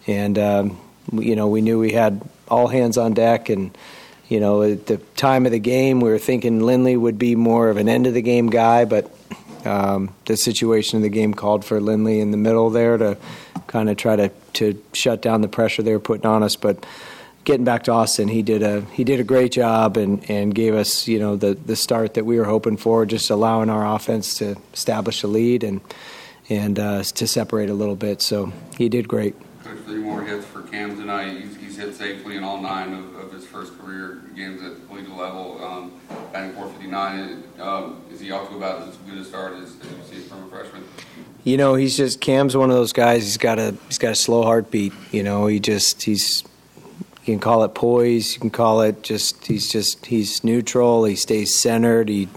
and. 0.06 0.38
Um, 0.38 0.78
you 1.12 1.36
know, 1.36 1.48
we 1.48 1.60
knew 1.60 1.78
we 1.78 1.92
had 1.92 2.22
all 2.48 2.68
hands 2.68 2.98
on 2.98 3.14
deck, 3.14 3.48
and 3.48 3.76
you 4.28 4.40
know, 4.40 4.62
at 4.62 4.86
the 4.86 4.98
time 5.16 5.46
of 5.46 5.52
the 5.52 5.58
game, 5.58 6.00
we 6.00 6.10
were 6.10 6.18
thinking 6.18 6.60
Lindley 6.60 6.96
would 6.96 7.18
be 7.18 7.34
more 7.34 7.68
of 7.68 7.76
an 7.76 7.88
end 7.88 8.06
of 8.06 8.14
the 8.14 8.22
game 8.22 8.48
guy, 8.48 8.84
but 8.84 9.10
um, 9.64 10.14
the 10.26 10.36
situation 10.36 10.98
of 10.98 11.02
the 11.02 11.08
game 11.08 11.34
called 11.34 11.64
for 11.64 11.80
Lindley 11.80 12.20
in 12.20 12.30
the 12.30 12.36
middle 12.36 12.70
there 12.70 12.96
to 12.96 13.16
kind 13.66 13.88
of 13.90 13.96
try 13.96 14.16
to 14.16 14.28
to 14.54 14.82
shut 14.92 15.22
down 15.22 15.40
the 15.40 15.48
pressure 15.48 15.82
they 15.82 15.92
were 15.92 16.00
putting 16.00 16.26
on 16.26 16.42
us, 16.42 16.56
but. 16.56 16.84
Getting 17.44 17.64
back 17.64 17.82
to 17.82 17.90
Austin, 17.90 18.28
he 18.28 18.42
did 18.42 18.62
a 18.62 18.82
he 18.92 19.02
did 19.02 19.18
a 19.18 19.24
great 19.24 19.50
job 19.50 19.96
and, 19.96 20.30
and 20.30 20.54
gave 20.54 20.74
us 20.74 21.08
you 21.08 21.18
know 21.18 21.34
the, 21.34 21.54
the 21.54 21.74
start 21.74 22.14
that 22.14 22.24
we 22.24 22.38
were 22.38 22.44
hoping 22.44 22.76
for, 22.76 23.04
just 23.04 23.30
allowing 23.30 23.68
our 23.68 23.84
offense 23.96 24.36
to 24.36 24.54
establish 24.72 25.24
a 25.24 25.26
lead 25.26 25.64
and 25.64 25.80
and 26.48 26.78
uh, 26.78 27.02
to 27.02 27.26
separate 27.26 27.68
a 27.68 27.74
little 27.74 27.96
bit. 27.96 28.22
So 28.22 28.52
he 28.78 28.88
did 28.88 29.08
great 29.08 29.34
three 29.62 29.98
more 29.98 30.22
hits 30.22 30.46
for 30.46 30.62
Cam 30.62 30.96
tonight. 30.96 31.40
He's, 31.40 31.56
he's 31.56 31.76
hit 31.76 31.94
safely 31.94 32.36
in 32.36 32.44
all 32.44 32.60
nine 32.60 32.92
of, 32.92 33.14
of, 33.16 33.32
his 33.32 33.46
first 33.46 33.78
career 33.78 34.22
games 34.34 34.62
at 34.62 34.74
the 34.74 34.86
collegiate 34.86 35.16
level, 35.16 35.62
um, 35.64 35.92
batting 36.32 36.52
459. 36.52 37.42
Um, 37.60 38.02
is 38.10 38.20
he 38.20 38.30
off 38.30 38.48
to 38.50 38.56
about 38.56 38.88
as 38.88 38.96
good 38.98 39.18
a 39.18 39.24
start 39.24 39.54
as, 39.54 39.74
as 40.14 40.24
from 40.26 40.44
a 40.44 40.46
freshman? 40.48 40.84
You 41.44 41.56
know, 41.56 41.74
he's 41.74 41.96
just 41.96 42.20
Cam's 42.20 42.56
one 42.56 42.70
of 42.70 42.76
those 42.76 42.92
guys. 42.92 43.22
He's 43.22 43.36
got 43.36 43.58
a 43.58 43.76
he's 43.88 43.98
got 43.98 44.12
a 44.12 44.16
slow 44.16 44.42
heartbeat. 44.42 44.92
You 45.10 45.22
know, 45.22 45.46
he 45.46 45.58
just 45.58 46.02
he's 46.02 46.44
you 47.24 47.34
can 47.34 47.40
call 47.40 47.64
it 47.64 47.74
poise. 47.74 48.34
You 48.34 48.40
can 48.40 48.50
call 48.50 48.82
it 48.82 49.02
just 49.02 49.46
he's 49.46 49.70
just 49.70 50.06
he's 50.06 50.44
neutral. 50.44 51.04
He 51.04 51.16
stays 51.16 51.58
centered. 51.58 52.08
He, 52.08 52.28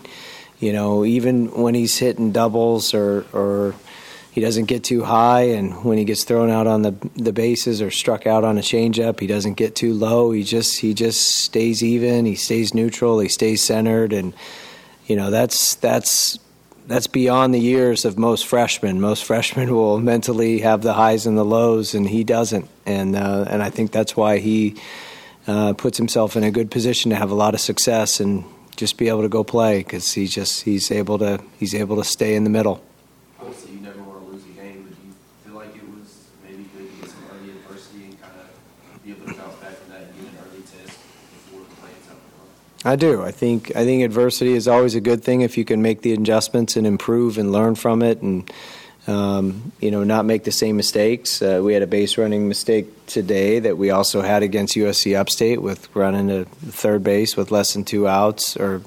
you 0.60 0.74
know, 0.74 1.06
even 1.06 1.52
when 1.62 1.76
he's 1.76 1.98
hitting 2.00 2.32
doubles 2.32 2.94
or 2.94 3.26
or 3.32 3.76
he 4.36 4.42
doesn't 4.42 4.66
get 4.66 4.84
too 4.84 5.02
high, 5.02 5.44
and 5.44 5.86
when 5.86 5.98
he 5.98 6.04
gets 6.04 6.26
thrown 6.26 6.50
out 6.50 6.68
on 6.68 6.82
the 6.82 6.94
the 7.16 7.32
bases 7.32 7.82
or 7.82 7.90
struck 7.90 8.28
out 8.28 8.44
on 8.44 8.58
a 8.58 8.62
changeup, 8.62 9.22
he 9.22 9.28
doesn't 9.28 9.54
get 9.54 9.76
too 9.78 9.94
low. 9.94 10.32
He 10.32 10.44
just 10.44 10.82
he 10.82 10.94
just 10.94 11.38
stays 11.38 11.82
even. 11.82 12.26
He 12.26 12.36
stays 12.36 12.74
neutral. 12.74 13.20
He 13.20 13.30
stays 13.30 13.64
centered, 13.64 14.12
and 14.12 14.34
you 15.08 15.16
know 15.16 15.32
that's 15.32 15.76
that's 15.76 16.38
that's 16.86 17.08
beyond 17.08 17.54
the 17.54 17.62
years 17.62 18.04
of 18.04 18.18
most 18.18 18.46
freshmen. 18.46 19.00
Most 19.00 19.24
freshmen 19.24 19.74
will 19.74 20.02
mentally 20.02 20.60
have 20.60 20.82
the 20.82 20.92
highs 20.92 21.26
and 21.26 21.38
the 21.38 21.46
lows, 21.46 21.96
and 21.96 22.06
he 22.06 22.26
doesn't. 22.26 22.68
And 22.86 23.16
uh, 23.16 23.46
and 23.48 23.64
I 23.64 23.70
think 23.70 23.94
that's 23.94 24.18
why 24.18 24.40
he 24.40 24.76
uh, 25.48 25.76
puts 25.76 25.98
himself 25.98 26.36
in 26.36 26.44
a 26.44 26.52
good 26.52 26.70
position 26.70 27.10
to 27.12 27.16
have 27.16 27.32
a 27.32 27.36
lot 27.36 27.54
of 27.54 27.62
success 27.62 28.20
and 28.20 28.44
just 28.76 28.98
be 28.98 29.08
able 29.08 29.22
to 29.22 29.30
go 29.30 29.46
play 29.46 29.78
because 29.78 30.12
he 30.12 30.28
just 30.28 30.64
he's 30.64 30.92
able 30.92 31.20
to 31.20 31.42
he's 31.58 31.74
able 31.74 31.96
to 31.96 32.04
stay 32.04 32.36
in 32.36 32.44
the 32.44 32.50
middle. 32.50 32.84
I 42.86 42.96
do. 42.96 43.24
I 43.24 43.32
think 43.32 43.76
I 43.76 43.84
think 43.84 44.04
adversity 44.04 44.54
is 44.54 44.68
always 44.68 44.94
a 44.94 45.02
good 45.02 45.24
thing 45.24 45.42
if 45.42 45.58
you 45.58 45.66
can 45.66 45.82
make 45.82 46.04
the 46.04 46.14
adjustments 46.14 46.76
and 46.76 46.86
improve 46.86 47.40
and 47.40 47.52
learn 47.52 47.74
from 47.74 48.04
it, 48.04 48.22
and 48.22 48.50
um, 49.08 49.72
you 49.80 49.90
know 49.90 50.04
not 50.04 50.26
make 50.26 50.44
the 50.44 50.52
same 50.52 50.78
mistakes. 50.78 51.42
Uh, 51.42 51.62
we 51.64 51.74
had 51.74 51.82
a 51.82 51.88
base 51.88 52.16
running 52.16 52.48
mistake 52.48 53.08
today 53.08 53.58
that 53.58 53.80
we 53.80 53.90
also 53.90 54.22
had 54.22 54.44
against 54.44 54.76
USC 54.76 55.18
Upstate 55.18 55.64
with 55.64 55.94
running 55.96 56.28
to 56.28 56.46
third 56.46 57.04
base 57.04 57.36
with 57.36 57.50
less 57.50 57.74
than 57.74 57.86
two 57.86 58.08
outs 58.08 58.56
or 58.56 58.84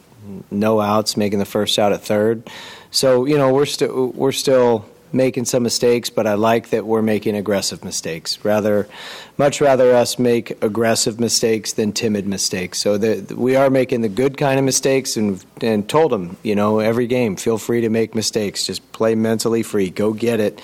no 0.49 0.81
outs, 0.81 1.17
making 1.17 1.41
the 1.41 1.45
first 1.45 1.77
out 1.77 1.93
at 1.93 2.01
third. 2.01 2.49
So 2.93 3.25
you 3.25 3.37
know 3.37 3.53
we're 3.53 3.67
still 3.67 4.13
we're 4.13 4.31
still 4.31 4.89
making 5.13 5.45
some 5.45 5.63
mistakes, 5.63 6.11
but 6.11 6.27
I 6.27 6.35
like 6.35 6.71
that 6.71 6.87
we're 6.87 7.03
making 7.03 7.37
aggressive 7.37 7.85
mistakes. 7.85 8.45
Rather, 8.45 8.89
much 9.37 9.61
rather 9.61 9.95
us 9.95 10.19
make 10.19 10.63
aggressive 10.63 11.19
mistakes 11.19 11.73
than 11.73 11.93
timid 11.93 12.27
mistakes. 12.27 12.81
So 12.81 12.99
that 12.99 13.33
we 13.33 13.57
are 13.57 13.71
making 13.71 14.03
the 14.03 14.09
good 14.09 14.37
kind 14.37 14.59
of 14.59 14.65
mistakes, 14.65 15.17
and 15.17 15.45
and 15.61 15.89
told 15.89 16.13
them, 16.13 16.37
you 16.43 16.55
know, 16.55 16.79
every 16.81 17.07
game, 17.07 17.37
feel 17.37 17.59
free 17.59 17.81
to 17.81 17.89
make 17.89 18.15
mistakes. 18.15 18.65
Just 18.65 18.93
play 18.93 19.15
mentally 19.15 19.63
free. 19.63 19.91
Go 19.91 20.13
get 20.13 20.41
it. 20.41 20.61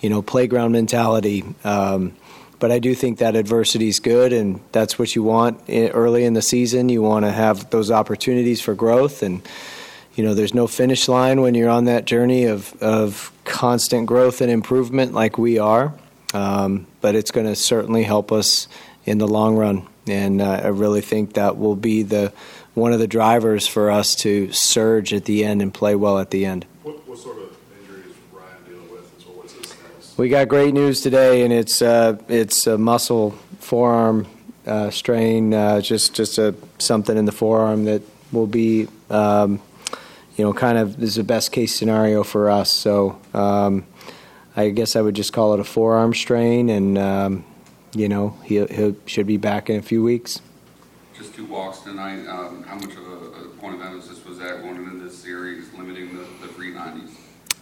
You 0.00 0.08
know, 0.08 0.22
playground 0.22 0.72
mentality. 0.72 1.44
Um, 1.62 2.16
but 2.58 2.70
I 2.70 2.78
do 2.78 2.94
think 2.94 3.18
that 3.18 3.36
adversity 3.36 3.88
is 3.88 4.00
good, 4.00 4.32
and 4.34 4.60
that's 4.70 4.98
what 4.98 5.16
you 5.16 5.22
want 5.22 5.62
early 5.68 6.24
in 6.24 6.34
the 6.34 6.42
season. 6.42 6.90
You 6.90 7.00
want 7.02 7.24
to 7.24 7.32
have 7.32 7.70
those 7.70 7.90
opportunities 7.90 8.60
for 8.60 8.74
growth 8.74 9.22
and 9.22 9.40
you 10.14 10.24
know, 10.24 10.34
there's 10.34 10.54
no 10.54 10.66
finish 10.66 11.08
line 11.08 11.40
when 11.40 11.54
you're 11.54 11.70
on 11.70 11.84
that 11.84 12.04
journey 12.04 12.44
of, 12.44 12.74
of 12.82 13.32
constant 13.44 14.06
growth 14.06 14.40
and 14.40 14.50
improvement 14.50 15.12
like 15.14 15.38
we 15.38 15.58
are. 15.58 15.94
um, 16.34 16.86
but 17.00 17.14
it's 17.14 17.30
going 17.30 17.46
to 17.46 17.56
certainly 17.56 18.02
help 18.02 18.32
us 18.32 18.68
in 19.04 19.18
the 19.18 19.28
long 19.28 19.56
run. 19.56 19.86
And 20.06 20.40
uh, 20.40 20.62
I 20.64 20.68
really 20.68 21.00
think 21.00 21.34
that 21.34 21.56
will 21.56 21.76
be 21.76 22.02
the 22.02 22.32
one 22.74 22.92
of 22.92 22.98
the 23.00 23.08
drivers 23.08 23.66
for 23.66 23.90
us 23.90 24.14
to 24.16 24.50
surge 24.52 25.12
at 25.12 25.24
the 25.24 25.44
end 25.44 25.60
and 25.60 25.74
play 25.74 25.94
well 25.94 26.18
at 26.18 26.30
the 26.30 26.46
end. 26.46 26.66
What, 26.82 27.06
what 27.06 27.18
sort 27.18 27.36
of 27.38 27.56
injury 27.80 28.10
is 28.10 28.16
Ryan 28.32 28.48
dealing 28.66 28.90
with, 28.90 29.12
and 29.12 29.22
so 29.22 29.28
what's 29.30 29.52
his 29.52 29.66
status? 29.66 30.16
We 30.18 30.28
got 30.28 30.48
great 30.48 30.72
news 30.72 31.00
today, 31.00 31.42
and 31.42 31.52
it's 31.52 31.82
uh, 31.82 32.16
it's 32.28 32.66
a 32.66 32.78
muscle 32.78 33.32
forearm 33.58 34.26
uh, 34.66 34.90
strain, 34.90 35.52
uh, 35.52 35.80
just 35.80 36.14
just 36.14 36.38
a 36.38 36.54
something 36.78 37.16
in 37.16 37.24
the 37.24 37.32
forearm 37.32 37.84
that 37.84 38.02
will 38.32 38.46
be, 38.46 38.86
um, 39.10 39.60
you 40.40 40.46
know, 40.46 40.54
kind 40.54 40.78
of 40.78 41.02
is 41.02 41.18
a 41.18 41.22
best 41.22 41.52
case 41.52 41.76
scenario 41.76 42.24
for 42.24 42.48
us. 42.48 42.70
So 42.70 43.20
um, 43.34 43.84
I 44.56 44.70
guess 44.70 44.96
I 44.96 45.02
would 45.02 45.14
just 45.14 45.34
call 45.34 45.52
it 45.52 45.60
a 45.60 45.64
forearm 45.64 46.14
strain, 46.14 46.70
and 46.70 46.96
um, 46.96 47.44
you 47.92 48.08
know 48.08 48.38
he 48.42 48.64
he 48.64 48.94
should 49.04 49.26
be 49.26 49.36
back 49.36 49.68
in 49.68 49.76
a 49.76 49.82
few 49.82 50.02
weeks. 50.02 50.40
Just 51.12 51.34
two 51.34 51.44
walks 51.44 51.80
tonight, 51.80 52.26
um, 52.26 52.62
how 52.62 52.76
much 52.76 52.94
of 52.94 53.06
a, 53.06 53.16
a 53.16 53.48
point 53.60 53.74
of 53.74 53.82
emphasis 53.82 54.24
was 54.24 54.38
that 54.38 54.62
going 54.62 54.76
into 54.76 55.04
this 55.04 55.18
series, 55.18 55.70
limiting 55.74 56.16
the, 56.16 56.24
the 56.40 56.50
three 56.54 56.72
nineties? 56.72 57.10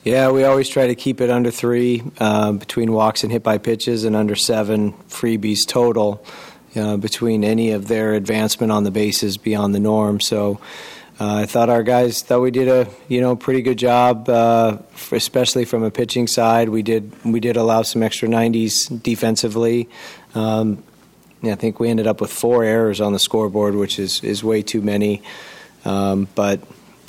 Yeah, 0.05 0.31
we 0.31 0.45
always 0.45 0.69
try 0.69 0.87
to 0.87 0.95
keep 0.95 1.21
it 1.21 1.31
under 1.31 1.51
three 1.51 2.05
uh, 2.21 2.53
between 2.53 2.93
walks 2.93 3.25
and 3.25 3.33
hit 3.33 3.43
by 3.43 3.59
pitches, 3.59 4.05
and 4.05 4.15
under 4.15 4.37
seven 4.37 4.93
freebies 5.09 5.67
total 5.67 6.25
uh, 6.77 6.97
between 6.97 7.43
any 7.43 7.73
of 7.73 7.89
their 7.89 8.15
advancement 8.15 8.71
on 8.71 8.85
the 8.85 8.93
bases 8.93 9.37
beyond 9.37 9.75
the 9.75 9.81
norm. 9.81 10.21
So 10.21 10.61
I 11.21 11.47
thought 11.47 11.69
our 11.69 11.83
guys 11.83 12.23
thought 12.23 12.41
we 12.41 12.53
did 12.53 12.69
a 12.69 12.89
you 13.09 13.21
know 13.21 13.35
pretty 13.35 13.63
good 13.63 13.79
job, 13.79 14.29
uh, 14.29 14.79
especially 15.11 15.65
from 15.65 15.83
a 15.83 15.91
pitching 15.91 16.29
side. 16.29 16.69
We 16.69 16.83
did 16.83 17.13
we 17.25 17.41
did 17.41 17.57
allow 17.57 17.83
some 17.83 18.03
extra 18.03 18.29
90s 18.29 19.03
defensively. 19.03 19.89
Um, 20.35 20.85
I 21.43 21.55
think 21.55 21.81
we 21.81 21.89
ended 21.89 22.07
up 22.07 22.21
with 22.21 22.33
four 22.33 22.65
errors 22.65 23.01
on 23.01 23.13
the 23.13 23.19
scoreboard, 23.19 23.75
which 23.75 23.99
is 23.99 24.23
is 24.23 24.45
way 24.45 24.63
too 24.63 24.81
many. 24.81 25.23
Um, 25.85 26.29
but 26.35 26.61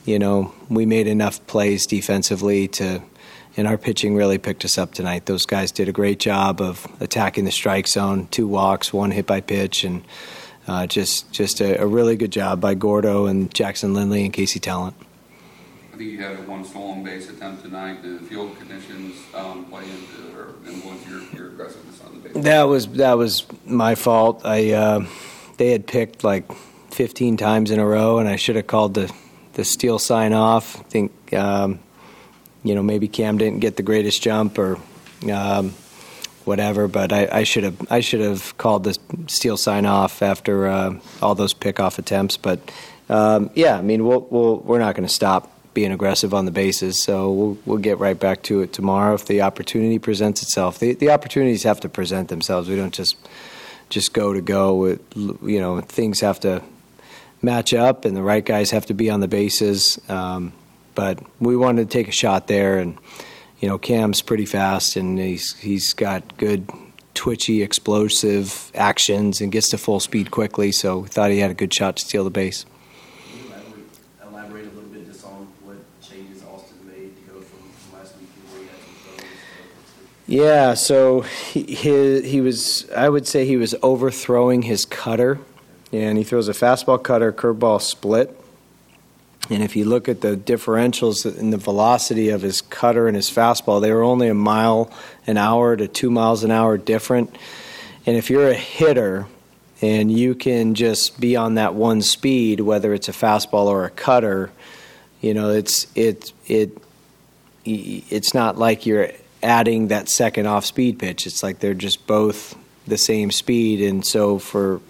you 0.05 0.17
know, 0.17 0.53
we 0.69 0.85
made 0.85 1.07
enough 1.07 1.45
plays 1.45 1.85
defensively 1.85 2.67
to, 2.69 3.01
and 3.57 3.67
our 3.67 3.77
pitching 3.77 4.15
really 4.15 4.37
picked 4.39 4.65
us 4.65 4.77
up 4.77 4.93
tonight. 4.93 5.27
Those 5.27 5.45
guys 5.45 5.71
did 5.71 5.87
a 5.87 5.91
great 5.91 6.19
job 6.19 6.61
of 6.61 6.87
attacking 6.99 7.45
the 7.45 7.51
strike 7.51 7.87
zone, 7.87 8.27
two 8.31 8.47
walks, 8.47 8.91
one 8.91 9.11
hit 9.11 9.27
by 9.27 9.41
pitch, 9.41 9.83
and 9.83 10.03
uh, 10.69 10.88
just 10.88 11.31
just 11.31 11.61
a, 11.61 11.81
a, 11.81 11.88
really 11.88 12.15
good 12.15 12.31
job 12.31 12.61
by 12.61 12.75
Gordo 12.75 13.25
and 13.25 13.53
Jackson 13.53 13.93
Lindley 13.93 14.23
and 14.23 14.31
Casey 14.31 14.59
Tallent. 14.59 14.93
I 15.93 15.97
think 15.97 16.11
you 16.11 16.21
had 16.21 16.47
one 16.47 16.63
stolen 16.63 17.03
base 17.03 17.29
attempt 17.29 17.63
tonight. 17.63 18.03
The 18.03 18.19
field 18.19 18.57
conditions 18.59 19.15
um, 19.33 19.65
play 19.65 19.83
into 19.83 20.38
or 20.38 20.53
influence 20.67 21.07
your, 21.07 21.21
your 21.33 21.47
aggressiveness 21.49 22.01
on 22.05 22.21
the 22.21 22.29
base? 22.29 22.43
That 22.43 22.63
was 22.63 22.88
that 22.89 23.17
was 23.17 23.45
my 23.65 23.95
fault. 23.95 24.45
I 24.45 24.71
uh, 24.71 25.05
they 25.57 25.71
had 25.71 25.88
picked 25.88 26.23
like 26.23 26.49
15 26.91 27.38
times 27.38 27.71
in 27.71 27.79
a 27.79 27.85
row, 27.85 28.19
and 28.19 28.29
I 28.29 28.35
should 28.35 28.55
have 28.55 28.67
called 28.67 28.93
the 28.93 29.11
the 29.53 29.65
steal 29.65 29.99
sign 29.99 30.33
off. 30.33 30.79
I 30.79 30.83
think 30.83 31.33
um, 31.33 31.79
you 32.63 32.75
know 32.75 32.83
maybe 32.83 33.07
Cam 33.07 33.38
didn't 33.38 33.59
get 33.59 33.75
the 33.75 33.83
greatest 33.83 34.21
jump 34.21 34.59
or 34.59 34.77
um, 35.31 35.73
whatever, 36.50 36.88
but 36.88 37.13
I, 37.13 37.44
should 37.44 37.63
have 37.63 37.91
I 37.91 38.01
should 38.01 38.22
have 38.22 38.58
called 38.58 38.84
the 38.84 38.98
steal 39.27 39.56
sign 39.56 39.86
off 39.86 40.22
after 40.22 40.68
uh, 40.68 41.00
all 41.22 41.36
those 41.36 41.53
pickoff 41.53 42.00
attempts. 42.00 42.36
But 42.36 42.60
um, 43.08 43.51
yeah, 43.53 43.77
I 43.77 43.82
mean 43.82 44.06
we'll, 44.06 44.27
we'll 44.32 44.58
we're 44.58 44.79
not 44.79 44.96
going 44.96 45.08
to 45.08 45.13
stop 45.13 45.50
being 45.75 45.91
aggressive 45.91 46.34
on 46.34 46.46
the 46.46 46.51
bases, 46.51 47.01
so 47.03 47.32
we'll 47.32 47.58
we'll 47.65 47.77
get 47.77 48.00
right 48.00 48.20
back 48.20 48.41
to 48.44 48.62
it 48.62 48.74
tomorrow 48.74 49.13
if 49.13 49.27
the 49.27 49.44
opportunity 49.44 50.00
presents 50.00 50.41
itself. 50.41 50.79
The 50.79 50.96
the 50.96 51.12
opportunities 51.12 51.63
have 51.63 51.79
to 51.82 51.89
present 51.89 52.27
themselves. 52.29 52.68
We 52.68 52.75
don't 52.75 52.94
just 52.94 53.15
just 53.89 54.13
go 54.13 54.34
to 54.34 54.41
go. 54.41 54.75
With, 54.75 55.01
you 55.15 55.60
know 55.62 55.79
things 55.82 56.20
have 56.22 56.39
to 56.41 56.63
match 57.44 57.75
up, 57.75 58.06
and 58.06 58.18
the 58.18 58.24
right 58.24 58.44
guys 58.44 58.72
have 58.72 58.88
to 58.88 58.96
be 58.96 59.10
on 59.12 59.20
the 59.20 59.29
bases. 59.29 60.00
Um, 60.10 60.51
but 60.96 61.20
we 61.39 61.56
wanted 61.56 61.89
to 61.89 61.98
take 61.98 62.08
a 62.08 62.12
shot 62.12 62.48
there, 62.48 62.79
and 62.79 62.98
you 63.59 63.67
know 63.67 63.77
Cam's 63.77 64.21
pretty 64.21 64.45
fast, 64.45 64.95
and 64.95 65.19
he's 65.19 65.57
he's 65.59 65.93
got 65.93 66.37
good 66.37 66.69
twitchy, 67.13 67.61
explosive 67.61 68.71
actions, 68.73 69.41
and 69.41 69.51
gets 69.51 69.69
to 69.69 69.77
full 69.77 69.99
speed 69.99 70.31
quickly. 70.31 70.71
So 70.71 70.99
we 70.99 71.07
thought 71.09 71.31
he 71.31 71.39
had 71.39 71.51
a 71.51 71.55
good 71.55 71.73
shot 71.73 71.97
to 71.97 72.05
steal 72.05 72.23
the 72.23 72.29
base. 72.29 72.65
Can 73.27 73.39
you 73.39 73.51
elaborate, 73.51 73.85
elaborate 74.25 74.65
a 74.65 74.69
little 74.69 74.89
bit 74.89 75.05
just 75.05 75.25
on 75.25 75.47
what 75.63 75.77
changes 76.01 76.43
Austin 76.43 76.77
made 76.87 77.15
to 77.15 77.33
go 77.33 77.41
from 77.41 77.97
last 77.97 78.15
week 78.17 78.29
to 78.33 78.53
where 78.53 78.61
he 78.63 78.67
had 78.69 78.77
some? 79.17 79.27
Yeah, 80.27 80.73
so 80.75 81.21
he, 81.21 81.63
he 81.63 82.21
he 82.21 82.41
was 82.41 82.89
I 82.95 83.09
would 83.09 83.27
say 83.27 83.45
he 83.45 83.57
was 83.57 83.75
overthrowing 83.83 84.61
his 84.61 84.85
cutter 84.85 85.39
and 85.91 86.17
he 86.17 86.23
throws 86.23 86.47
a 86.47 86.53
fastball 86.53 87.01
cutter, 87.01 87.33
curveball 87.33 87.81
split. 87.81 88.39
And 89.50 89.63
if 89.63 89.75
you 89.75 89.86
look 89.86 90.08
at 90.08 90.22
the 90.22 90.38
differentials 90.38 91.25
in 91.38 91.50
the 91.50 91.58
velocity 91.58 92.29
of 92.29 92.44
his 92.44 92.62
cutter 92.62 93.08
and 93.08 93.15
his 93.15 93.29
fastball, 93.29 93.82
they 93.82 93.91
were 93.91 94.03
only 94.03 94.27
a 94.27 94.36
mile 94.36 94.91
an 95.25 95.38
hour 95.38 95.75
to 95.75 95.88
two 95.88 96.12
miles 96.12 96.44
an 96.44 96.51
hour 96.51 96.77
different. 96.77 97.36
And 98.06 98.15
if 98.15 98.29
you're 98.29 98.48
a 98.48 98.53
hitter 98.53 99.25
and 99.82 100.12
you 100.12 100.36
can 100.36 100.75
just 100.75 101.20
be 101.20 101.36
on 101.36 101.56
that 101.56 101.74
one 101.74 102.01
speed, 102.01 102.60
whether 102.60 102.94
it's 102.94 103.10
a 103.10 103.12
fastball 103.12 103.65
or 103.65 103.86
a 103.86 103.89
cutter, 103.89 104.51
you 105.22 105.34
know, 105.34 105.50
it's 105.50 105.88
it 105.96 106.32
it 106.46 106.77
it's 107.65 108.34
not 108.34 108.58
like 108.58 108.86
you're 108.86 109.12
adding 109.41 109.88
that 109.88 110.10
second 110.10 110.46
off 110.46 110.65
speed 110.65 111.00
pitch. 111.00 111.25
It's 111.25 111.41
like 111.41 111.60
they're 111.60 111.74
just 111.74 112.06
both 112.06 112.58
the 112.88 112.98
same 112.98 113.32
speed, 113.32 113.82
and 113.82 114.06
so 114.06 114.39
for 114.39 114.82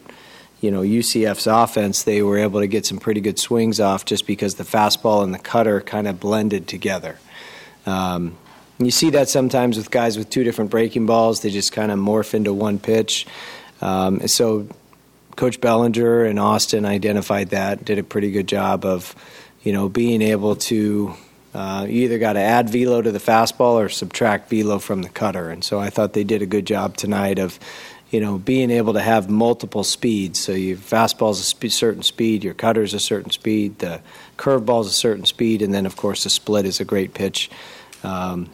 you 0.62 0.72
know 0.72 0.82
UCF's 0.82 1.48
offense, 1.48 2.04
they 2.04 2.22
were 2.22 2.38
able 2.38 2.60
to 2.60 2.68
get 2.68 2.86
some 2.86 2.98
pretty 2.98 3.22
good 3.22 3.40
swings 3.40 3.80
off 3.80 4.06
just 4.06 4.28
because 4.28 4.56
the 4.56 4.64
fastball 4.64 5.24
and 5.24 5.34
the 5.34 5.40
cutter 5.40 5.82
kind 5.82 6.08
of 6.08 6.20
blended 6.20 6.68
together. 6.68 7.18
Um, 7.86 8.38
you 8.78 8.92
see 8.92 9.10
that 9.12 9.28
sometimes 9.28 9.78
with 9.78 9.92
guys 9.92 10.18
with 10.18 10.30
two 10.30 10.44
different 10.44 10.72
breaking 10.72 11.06
balls; 11.06 11.42
they 11.42 11.50
just 11.50 11.72
kind 11.72 11.92
of 11.92 12.00
morph 12.00 12.34
into 12.34 12.54
one 12.54 12.80
pitch. 12.80 13.26
Um, 13.82 14.28
so, 14.28 14.68
Coach 15.36 15.62
Belanger 15.62 16.26
and 16.26 16.40
Austin 16.40 16.86
identified 16.86 17.50
that, 17.50 17.86
did 17.86 17.98
a 17.98 18.04
pretty 18.04 18.32
good 18.32 18.48
job 18.48 18.86
of, 18.86 19.16
you 19.64 19.74
know, 19.74 19.90
being 19.90 20.22
able 20.22 20.56
to. 20.56 21.14
Uh, 21.52 21.88
you 21.90 22.04
either 22.04 22.20
got 22.20 22.34
to 22.34 22.40
add 22.40 22.70
velo 22.70 23.02
to 23.02 23.12
the 23.12 23.20
fastball 23.20 23.74
or 23.74 23.90
subtract 23.90 24.52
velo 24.52 24.78
from 24.78 25.02
the 25.02 25.10
cutter, 25.10 25.50
and 25.50 25.64
so 25.64 25.80
I 25.80 25.90
thought 25.90 26.14
they 26.14 26.24
did 26.24 26.44
a 26.44 26.46
good 26.46 26.66
job 26.66 26.96
tonight 26.96 27.40
of 27.40 27.60
you 28.10 28.20
know, 28.20 28.38
being 28.38 28.72
able 28.72 28.94
to 28.94 29.02
have 29.02 29.30
multiple 29.30 29.84
speeds. 29.84 30.40
So 30.40 30.52
your 30.54 30.78
fastball's 30.78 31.40
a 31.40 31.44
sp- 31.46 31.70
certain 31.70 32.04
speed, 32.04 32.44
your 32.44 32.54
cutter's 32.54 32.94
a 32.94 33.00
certain 33.00 33.32
speed, 33.32 33.80
the 33.80 34.02
curveball's 34.38 34.88
a 34.88 34.94
certain 34.94 35.26
speed, 35.26 35.62
and 35.62 35.74
then 35.74 35.86
of 35.86 35.96
course 35.96 36.24
the 36.24 36.30
split 36.30 36.66
is 36.66 36.80
a 36.80 36.86
great 36.86 37.14
pitch. 37.14 37.50
Um, 38.04 38.50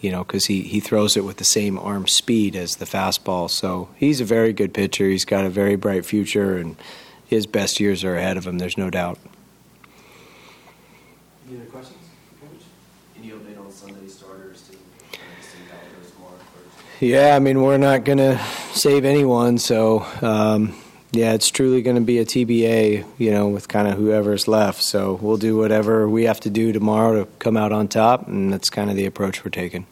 you 0.00 0.10
know, 0.10 0.22
because 0.22 0.44
he, 0.44 0.60
he 0.62 0.80
throws 0.80 1.16
it 1.16 1.24
with 1.24 1.38
the 1.38 1.44
same 1.44 1.78
arm 1.78 2.06
speed 2.06 2.54
as 2.56 2.76
the 2.76 2.84
fastball. 2.84 3.48
So 3.48 3.88
he's 3.96 4.20
a 4.20 4.24
very 4.24 4.52
good 4.52 4.74
pitcher. 4.74 5.08
He's 5.08 5.24
got 5.24 5.46
a 5.46 5.48
very 5.50 5.76
bright 5.76 6.04
future, 6.04 6.58
and 6.58 6.76
his 7.26 7.46
best 7.46 7.80
years 7.80 8.04
are 8.04 8.14
ahead 8.14 8.36
of 8.36 8.46
him. 8.46 8.58
There's 8.58 8.76
no 8.76 8.90
doubt. 8.90 9.18
Any 11.48 11.56
other 11.56 11.70
questions, 11.70 12.04
Coach? 12.38 12.64
Any 13.18 13.30
update 13.30 13.58
on 13.58 13.72
Sunday 13.72 14.06
starters 14.08 14.68
to 14.68 14.74
uh, 14.74 15.20
see 15.40 15.58
how 15.70 15.76
it 15.78 15.96
goes 15.96 16.10
tomorrow 16.10 16.36
first? 16.52 16.83
Yeah, 17.00 17.34
I 17.34 17.40
mean, 17.40 17.60
we're 17.60 17.76
not 17.76 18.04
going 18.04 18.18
to 18.18 18.38
save 18.72 19.04
anyone, 19.04 19.58
so 19.58 20.06
um, 20.22 20.74
yeah, 21.10 21.32
it's 21.32 21.48
truly 21.48 21.82
going 21.82 21.96
to 21.96 22.02
be 22.02 22.18
a 22.18 22.24
TBA, 22.24 23.04
you 23.18 23.30
know, 23.32 23.48
with 23.48 23.66
kind 23.66 23.88
of 23.88 23.94
whoever's 23.94 24.46
left. 24.46 24.82
So 24.82 25.18
we'll 25.20 25.36
do 25.36 25.56
whatever 25.56 26.08
we 26.08 26.24
have 26.24 26.38
to 26.40 26.50
do 26.50 26.72
tomorrow 26.72 27.24
to 27.24 27.30
come 27.40 27.56
out 27.56 27.72
on 27.72 27.88
top, 27.88 28.28
and 28.28 28.52
that's 28.52 28.70
kind 28.70 28.90
of 28.90 28.96
the 28.96 29.06
approach 29.06 29.44
we're 29.44 29.50
taking. 29.50 29.86